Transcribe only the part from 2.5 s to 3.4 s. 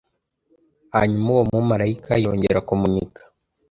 ‘kumuniga’